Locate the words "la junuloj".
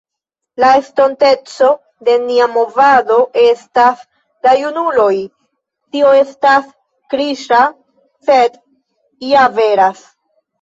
4.47-5.11